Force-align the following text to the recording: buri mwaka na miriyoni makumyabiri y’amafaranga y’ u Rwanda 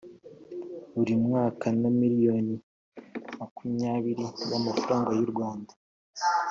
buri 0.95 1.13
mwaka 1.25 1.67
na 1.79 1.89
miriyoni 1.99 2.55
makumyabiri 3.39 4.25
y’amafaranga 4.49 5.11
y’ 5.19 5.21
u 5.25 5.29
Rwanda 5.31 5.73